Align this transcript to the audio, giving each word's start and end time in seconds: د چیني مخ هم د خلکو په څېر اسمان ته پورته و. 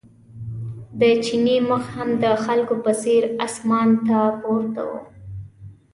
د 0.99 1.01
چیني 1.25 1.55
مخ 1.69 1.83
هم 1.95 2.09
د 2.23 2.25
خلکو 2.45 2.75
په 2.83 2.91
څېر 3.01 3.23
اسمان 3.45 3.89
ته 4.07 4.19
پورته 4.41 4.81
و. 4.89 4.91